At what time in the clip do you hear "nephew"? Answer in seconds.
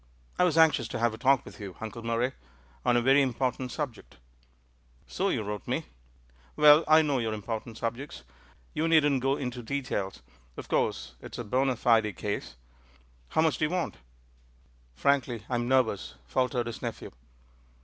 16.81-17.11